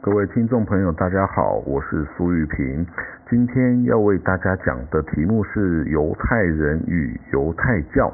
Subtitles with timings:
[0.00, 2.86] 各位听众朋友，大家好，我是苏玉平。
[3.28, 8.12] 今天要为大家讲的题目是犹太人与犹太教。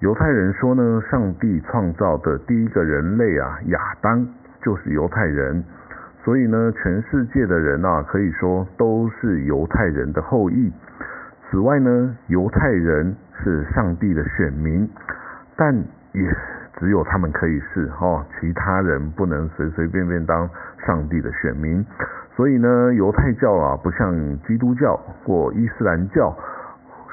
[0.00, 4.26] 犹太人说呢，上帝创造的第一个人类啊，亚当
[4.62, 5.62] 就是犹太人，
[6.24, 10.72] 所以呢，全世界的人啊，可以说都是犹太人的后裔。
[11.48, 13.14] 此外呢，犹太人
[13.44, 14.90] 是上帝的选民，
[15.56, 15.72] 但
[16.12, 16.36] 也。
[16.84, 20.46] 只有他们可以是哦，其他人不能随随便便当
[20.84, 21.82] 上帝的选民。
[22.36, 24.12] 所以呢，犹太教啊，不像
[24.46, 24.94] 基督教
[25.24, 26.36] 或伊斯兰教，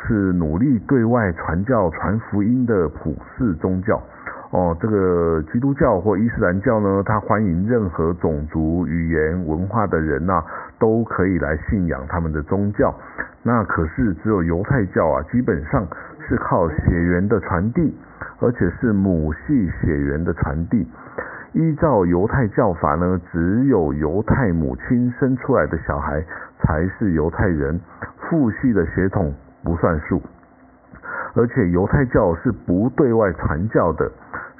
[0.03, 3.97] 是努力对外传教、传福音的普世宗教。
[4.49, 10.43] 哦，这个基督教或伊斯兰教呢，它欢迎任何种族、语言、文化的人呐，
[10.77, 12.93] 都可以来信仰他们的宗教。
[13.41, 15.87] 那可是只有犹太教啊，基本上
[16.27, 17.93] 是靠血缘的传递。
[18.39, 20.87] 而且是母系血缘的传递。
[21.53, 26.23] 依照犹太教法呢，只有犹太母亲生出来的小孩
[26.59, 27.79] 才是犹太人，
[28.17, 29.31] 父系的血统
[29.63, 30.19] 不算数。
[31.35, 34.09] 而且犹太教是不对外传教的，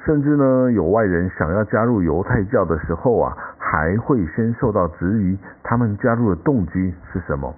[0.04, 7.52] 甚至呢，有外人想要加入犹太教的时候啊，还会先受到质疑，他们加入的动机是什么？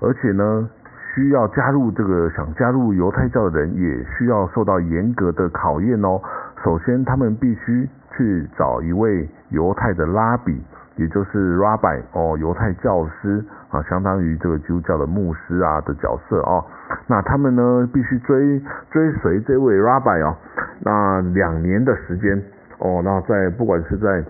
[0.00, 0.68] 而且呢？
[1.16, 6.20] 需要加入这个想加入犹太教的人，也需要受到严格的考验哦。
[6.62, 10.62] 首先，他们必须去找一位犹太的拉比，
[10.96, 16.62] 也就是 rabbi 哦，犹太教师啊，相当于这个基督教的牧师啊的角色哦。
[17.06, 20.36] 那他们呢，必须追追随这位 rabbi 哦，
[20.80, 22.36] 那两年的时间
[22.78, 24.22] 哦，那在不管是在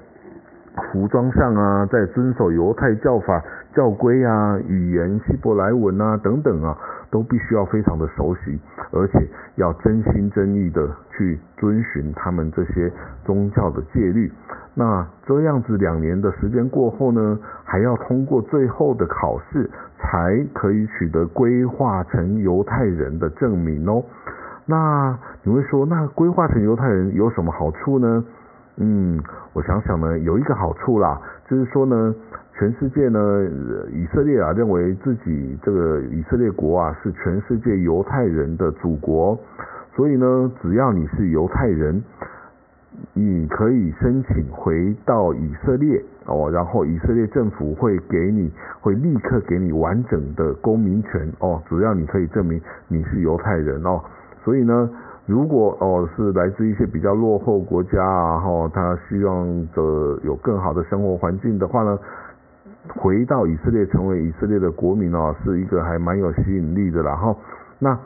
[0.92, 3.42] 服装上啊，在遵守犹太教法
[3.76, 6.76] 教规啊，语言希伯来文啊等等啊，
[7.10, 8.58] 都必须要非常的熟悉，
[8.90, 12.90] 而且要真心真意的去遵循他们这些
[13.24, 14.32] 宗教的戒律。
[14.74, 24.02] 那这样子两年的时间过后呢，还要通过最后的考试，才可以取得规划成犹太人的证明哦。
[24.64, 28.24] 那你会说，那规划成犹太人有什么好处呢？
[28.78, 29.22] 嗯，
[29.54, 32.14] 我想想呢，有一个好处啦，就是说呢，
[32.58, 33.20] 全世界呢，
[33.92, 39.38] 以色列啊，认为自己这个以色列国啊，是全世界犹太人的祖国，
[39.94, 42.02] 所以呢，只要你是犹太人，
[43.12, 48.50] 你可以申请回到以色列哦，然后以色列政府会给你，
[48.80, 52.58] 会立刻给你完整的公民权哦，只要你可以证明
[52.88, 54.00] 你是犹太人哦，
[54.42, 54.88] 所以呢。
[55.28, 59.82] 如果哦是来自一些比较落后国家啊，哈，他希望的
[60.22, 61.98] 有更好的生活环境的话呢，
[62.94, 67.36] 回到以色列成为以色列的国民哦，是一个还蛮有吸引力的啦，哈。
[67.78, 67.98] 那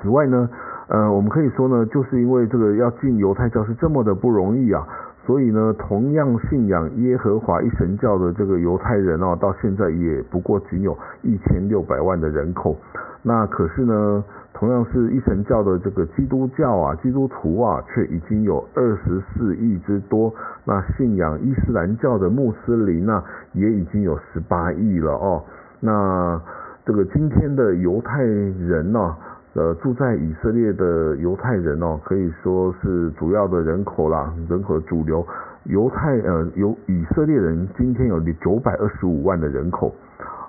[0.00, 0.48] 此外呢，
[0.88, 4.86] 呃，我们可以说呢，就是因为这个要进犹太教是这么的不容易啊，
[5.26, 12.76] 所以呢，同样信仰耶和华一神教的这个犹太人哦，到现在也不过仅有一千六百万的人口。
[13.22, 14.24] 那可是呢？
[14.54, 20.32] 同样是一神教的这个基督教啊，基督徒啊，却已经有二十四亿之多。
[20.64, 23.22] 那信仰伊斯兰教的穆斯林呢，
[23.52, 25.42] 也已经有十八亿了哦。
[25.80, 26.40] 那
[26.86, 29.16] 这个今天的犹太人呢，
[29.54, 35.26] 呃，住在以色列的犹太人哦，可以说是主要的人口啦，人口主流。
[35.64, 39.92] 犹太呃，有以色列人今天有九百二十五万的人口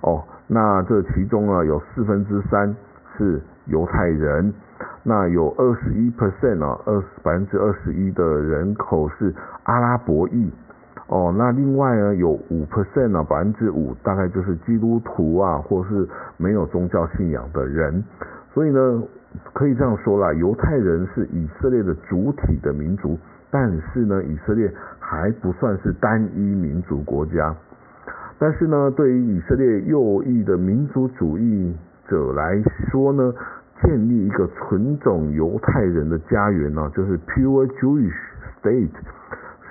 [0.02, 0.22] 哦。
[0.46, 2.76] 那这其中啊，有四分之三
[3.18, 3.42] 是。
[3.68, 4.54] 犹太人，
[5.02, 9.34] 那有二十一 percent 啊，二百分之二十一的人口是
[9.64, 10.52] 阿拉伯裔
[11.08, 18.04] 哦，那另外呢有五 percent 啊，百分之五大概就是基督徒啊，或是没有宗教信仰的人，
[18.54, 19.02] 所以呢
[19.52, 23.18] 可以这样说啦，犹太人是以色列的主体的民族，
[23.50, 27.56] 但是呢以色列还不算是单一民族国家，
[28.38, 31.76] 但是呢对于以色列右翼的民族主义。
[32.08, 33.34] 者来说呢，
[33.82, 38.16] 建立一个纯种犹太人的家园呢，就是 pure Jewish
[38.62, 38.90] state，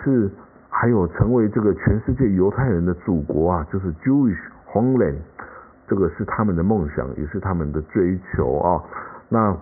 [0.03, 0.31] 是
[0.69, 4.38] 还有成为这个全世界犹太人的祖国啊，就是 Jewish
[4.73, 5.17] homeland，
[5.87, 8.82] 这个是他们的梦想，也是他们的追求啊。
[9.29, 9.56] 那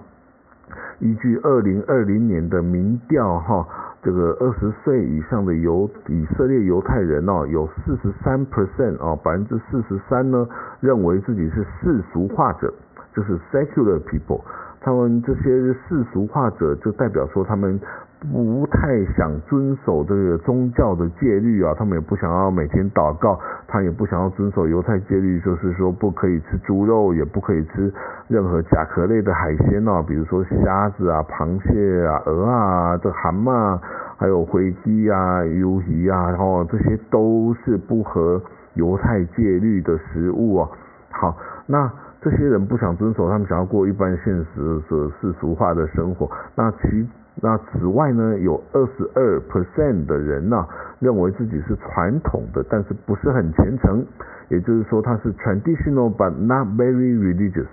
[0.98, 3.66] 依据二零二零年的民调哈。
[4.02, 10.46] 这个二十岁以上的犹以色列犹太人哦，有四十三 percent 啊，百分之四十三呢，
[10.80, 12.74] 认为自己是世俗化者，
[13.14, 14.40] 就是 secular people。
[14.80, 17.80] 他们这些世俗化者，就代表说他们。
[18.30, 27.92] 不太想遵守这个宗教的戒律啊，他们也不想要每天祷告，他也不想要遵守犹太戒律，就是说不可以吃猪肉，也不可以吃
[28.28, 33.78] 任何甲壳类的海鲜啊，比如说虾子啊、螃蟹啊、鹅啊、这蛤蟆
[34.16, 38.40] 还有灰鸡啊、鱿鱼啊，然后这些都是不合
[38.74, 40.68] 犹太戒律的食物啊。
[41.10, 41.36] 好，
[41.66, 41.90] 那
[42.20, 46.30] 这些人不想遵守，他们想要过一般现实的世俗化的生活。
[46.54, 47.08] 那其
[47.40, 50.66] 那此外呢，有二十二 percent 的人呢，
[51.00, 54.04] 认为自己是传统的，但是不是很虔诚，
[54.48, 57.66] 也就是说他是 traditional but not very religious。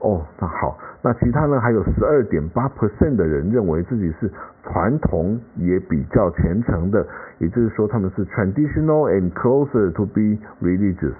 [0.00, 1.60] 哦，那好，那其他呢？
[1.60, 4.30] 还有十二点八 percent 的人认为自己是
[4.64, 7.06] 传统也比较虔诚的，
[7.38, 11.14] 也就是说他们是 traditional and closer to be religious。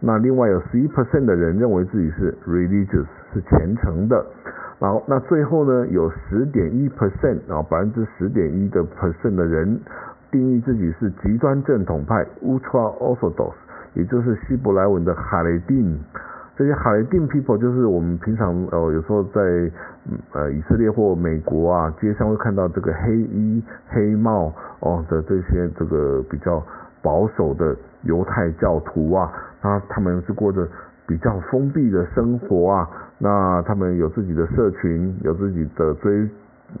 [0.00, 4.24] 那另外有十一 percent 的人认为自己是 religious 是虔诚的。
[4.78, 9.80] 然后那最后呢，有十点一 percent 啊，百分之十点一的 percent 的人
[10.30, 13.52] 定义自己是极端正统派 ultra orthodox，
[13.94, 15.98] 也就是希伯来文的哈雷丁。
[16.56, 19.40] 这些哈雷定 people 就是我们平常呃有时候在
[20.32, 26.62] 呃以色列或美国啊街上会看到这个黑衣黑帽哦的这些这个比较
[27.02, 29.30] 保守的犹太教徒啊，
[29.62, 30.66] 那他们是过着
[31.06, 32.88] 比较封闭的生活啊，
[33.18, 36.28] 那他们有自己的社群，有自己的追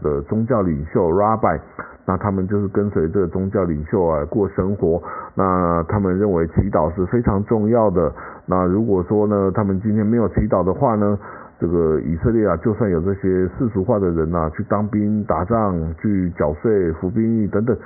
[0.02, 1.58] 的宗教领袖 rabbi，
[2.04, 5.00] 那他们就是跟随这个宗教领袖啊过生活，
[5.34, 8.12] 那他们认为祈祷是非常重要的。
[8.46, 11.18] 那如果说呢，他们今天没有祈祷的话呢，
[11.58, 17.76] 这个以色列啊，就算有这些世俗化的人呐，去当兵、打仗、去缴税、服兵役等等，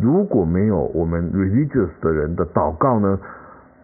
[0.00, 3.18] 如果没有我们 religious 的人的祷告呢，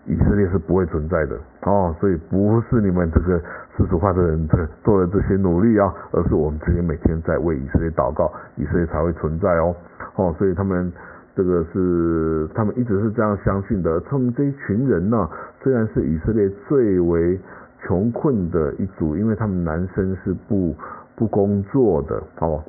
[0.08, 1.94] 以色列是不会存在的哦。
[2.00, 3.38] 所以不是你们这个
[3.76, 9.74] 世俗化的人这做了这些努力啊，而是我们这些每天在为以色列祷告，以色列才会存在哦。
[10.16, 10.92] 哦，所以他们。
[11.36, 14.00] 这个是他们一直是这样相信的。
[14.00, 15.30] 他们这一群人呢，
[15.62, 17.38] 虽然是以色列最为
[17.86, 20.74] 穷困的一组，因为他们男生是不
[21.14, 22.60] 不工作的哦，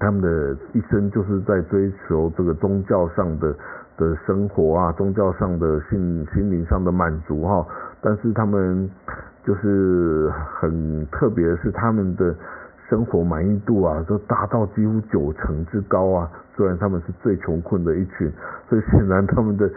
[0.00, 3.54] 他们的一生就是在追求这个宗教上的
[3.96, 7.66] 的生活啊，宗教上的心心灵上的满足哈。
[8.00, 8.90] 但是他们
[9.44, 12.34] 就是很特别的是，他们的
[12.88, 16.30] 生活满意度啊，都达到几乎九成之高啊。
[16.56, 18.30] 虽然他们是最穷困的一群，
[18.68, 19.70] 所以显然他们的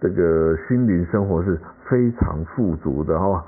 [0.00, 1.58] 这个心灵生活是
[1.88, 3.44] 非常富足的哈。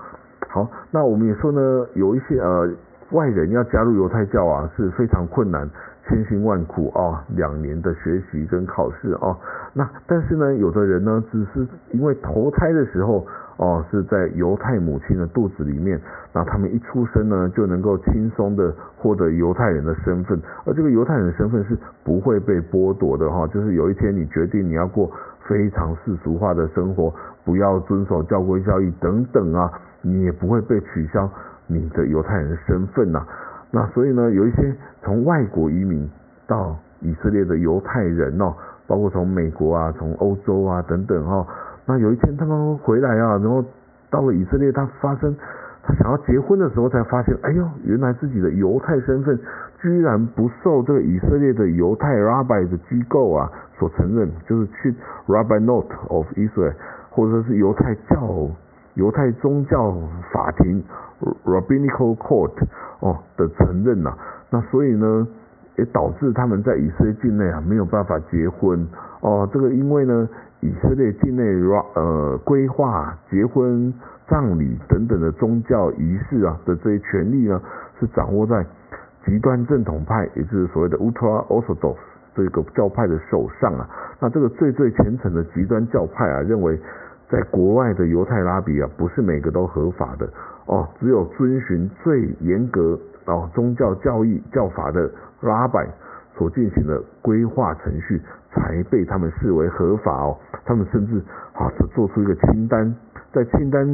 [0.49, 2.69] 好，那我们也说呢，有一些呃
[3.11, 5.69] 外人要加入犹太教啊是非常困难，
[6.09, 9.37] 千辛万苦啊，两年的学习跟考试啊。
[9.73, 13.27] 那但是呢，有的人呢，只是因为投胎的时候。
[13.56, 15.97] 哦，是在犹太母亲的肚子里面，
[16.33, 20.37] 那他们一出生呢，就能够轻松的获得犹太人的身份，
[20.67, 25.09] 而这个犹太人的身份是不会被剥夺的哈，就是有一天你决定你要过
[25.47, 27.15] 非常世俗化的生活，
[27.45, 29.71] 不要遵守教规教义等等啊，
[30.03, 31.31] 你也不会被取消
[31.66, 33.26] 你的犹太人的身份呐。
[33.70, 36.08] 那所以呢，有一些从外国移民
[36.46, 38.55] 到以色列的犹太人哦，
[38.87, 41.46] 包括从美国啊、从欧洲啊等等哈。
[41.87, 43.64] 那有一天他们回来啊，然后
[44.11, 45.34] 到了以色列，他发生
[45.82, 49.38] 他想要结婚的时候，才发现，哎呦，原来自己的犹太身份
[49.81, 54.94] 居然不受这个以色列的犹太 rabbi 的机构啊所承认，就是去
[55.26, 56.75] Rabbi Note of Israel，
[57.11, 58.49] 或者是犹太教
[58.94, 59.93] 犹太宗教
[60.32, 60.82] 法庭
[61.44, 62.52] Rabbinical Court
[63.00, 64.17] 哦的承认呐。
[64.50, 65.26] 那所以呢，
[65.76, 68.87] 也导致他们在以色列境内啊没有办法结婚
[69.20, 69.49] 哦。
[69.52, 70.28] 这个因为呢。
[70.61, 71.45] 以色列境内
[71.95, 73.92] 呃规划结婚、
[74.26, 77.61] 葬礼等等的宗教仪式啊的这些权利呢，
[78.00, 78.64] 是掌握在
[79.26, 81.97] 极端正统派，也就是所谓的 Ultra Orthodox
[82.35, 83.87] 这个教派的手上啊。
[84.19, 86.80] 那这个最最虔诚的极端教派啊，认为
[87.35, 90.29] 在国外的犹太拉比啊，不是每个都合法的
[90.67, 95.11] 哦，只有遵循最严格哦宗教教义教法的
[95.41, 95.79] 拉比
[96.38, 98.23] 所进行的规划程序。
[98.55, 101.19] 才被他们视为合法哦，他们甚至
[101.55, 102.95] 啊做出一个清单，
[103.33, 103.85] 在清单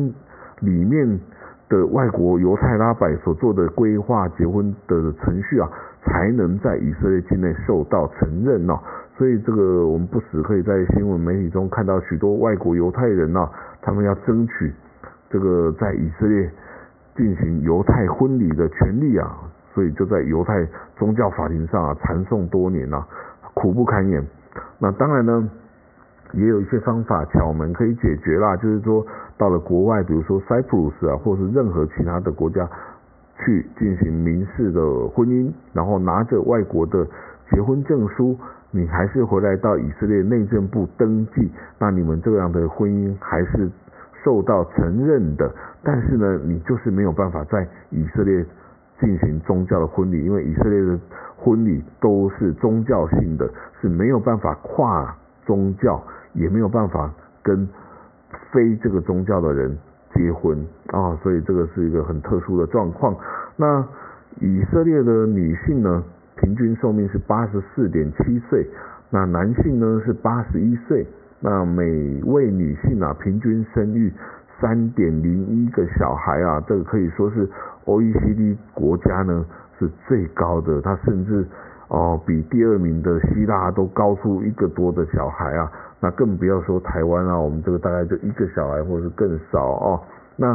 [0.59, 1.19] 里面
[1.67, 5.71] 的外国犹太拉百所做的规划结婚的程序啊，
[6.05, 8.79] 才能在以色列境内受到承认哦。
[9.21, 13.47] 所以这个我们不时可以在新闻媒体中看到许多外国犹太人呐，
[13.83, 14.73] 他们要争取
[15.29, 16.51] 这个在以色列
[17.15, 19.37] 进行犹太婚礼的权利啊，
[19.75, 23.05] 所以就在犹太宗教法庭上啊缠讼多年呐，
[23.53, 24.27] 苦不堪言。
[24.79, 25.51] 那当然呢，
[26.33, 32.67] 也有一些方法巧门可以解决啦，就是说到了国外，比如说塞浦路斯啊，或是任何其他的国家
[33.45, 37.07] 去进行民事的婚姻，然后拿着外国的
[37.51, 38.35] 结婚证书，
[38.71, 43.69] 你还是回来到以色列内政部登记，那你们这样的婚姻还是
[44.25, 45.53] 受到承认的。
[45.83, 48.45] 但是呢，你就是没有办法在以色列
[49.01, 50.99] 进行宗教的婚礼，因为以色列的
[51.37, 53.51] 婚礼都是宗教性的，
[53.81, 56.01] 是没有办法跨宗教，
[56.35, 57.13] 也没有办法
[57.43, 57.69] 跟
[58.53, 59.77] 非这个宗教的人
[60.15, 63.17] 结婚啊，所以这个是一个很特殊的状况。
[63.57, 63.85] 那
[64.39, 66.05] 以色列的女性呢，
[66.41, 68.67] 平均寿命是八十四点七岁，
[69.11, 71.07] 那男性呢是八十一岁，
[71.41, 71.85] 那每
[72.25, 74.13] 位女性啊，平均生育
[74.61, 77.49] 三点零一个小孩啊，这个可以说是
[77.85, 79.47] OECD 国家呢。
[79.81, 81.43] 是最高的，他甚至
[81.89, 89.99] 哦比第二名的希腊都高出一个多的小孩啊，那更不要说台湾啊，我们这个大概就一个小孩或者是更少哦。
[90.37, 90.49] 那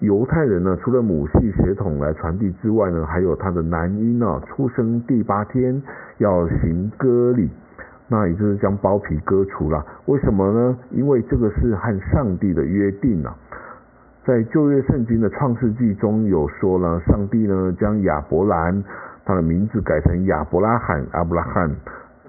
[0.00, 5.82] 犹太人呢，除了母系血统来传递之外呢，还有他的男婴啊，出生第八天
[6.16, 7.50] 要行割礼，
[8.08, 9.84] 那也就是将包皮割除了。
[10.06, 10.78] 为什么呢？
[10.90, 13.36] 因为这个是和上帝的约定啊。
[14.24, 18.82] 在旧约圣经的创世纪中有说了，上帝呢将亚伯兰
[19.24, 21.70] 他的名字改成亚伯拉罕阿布拉罕，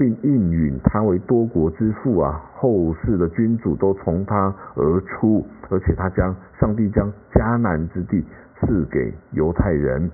[0.01, 10.09] 并应允他为多国之父啊，后世的君主都从他而出，而且他将上帝将迦南之地赐给犹太人。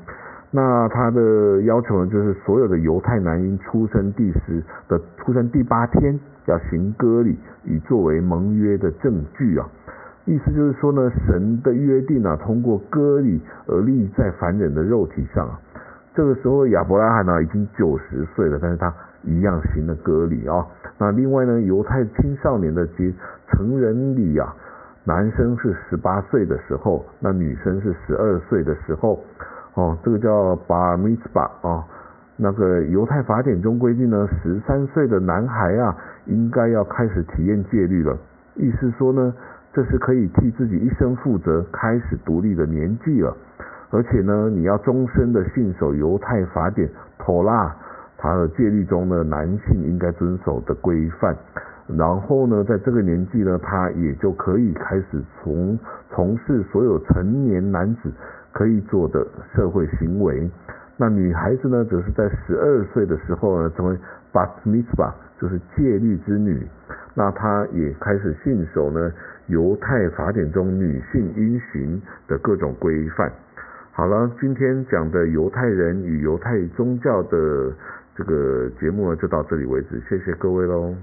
[0.51, 9.69] 那他的要求呢，就是所有的犹太男婴出生第十的出生第八天要行割礼，以作为盟约的证据啊。
[10.25, 15.49] 意思就是说呢，神的约定啊，通过割礼而立在凡人的肉体上。
[16.13, 18.93] 这个时候亚伯拉罕呢已经九十岁了，但是他
[19.23, 20.65] 一样型的割礼啊。
[20.97, 23.13] 那另外呢，犹太青少年的结
[23.47, 24.55] 成人礼啊，
[25.03, 29.23] 男生是十八岁的时候，那女生是十二岁的时候，
[29.75, 31.83] 哦，这个叫巴米斯巴啊。
[32.35, 35.95] 那个犹太法典中规定呢，十三岁的男孩啊，
[36.25, 38.17] 应该要开始体验戒律了。
[38.55, 39.33] 意思说呢。
[39.73, 43.35] 这是可以替自己一生负责、开始独立的年纪了，
[43.91, 47.75] 而且呢，你要终身的信守犹太法典托拉，
[48.17, 51.35] 他的戒律中呢，男性应该遵守的规范。
[51.87, 55.77] 然后呢，在这个年纪呢，他也就可以开始从
[56.09, 58.11] 从事所有成年男子
[58.51, 60.49] 可以做的社会行为。
[60.97, 63.97] 那女孩子呢，则是在十二岁的时候呢，成为
[64.33, 66.67] bat m i t v a 就是戒律之女。
[67.13, 69.11] 那她也开始信守呢。
[69.47, 73.31] 犹太法典中女性应循的各种规范。
[73.93, 77.71] 好了，今天讲的犹太人与犹太宗教的
[78.17, 80.01] 这个节目呢，就到这里为止。
[80.09, 80.95] 谢谢各位喽。